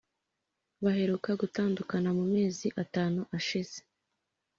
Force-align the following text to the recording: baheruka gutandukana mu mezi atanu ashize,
baheruka 0.83 1.29
gutandukana 1.41 2.09
mu 2.17 2.25
mezi 2.33 2.67
atanu 2.83 3.19
ashize, 3.37 3.79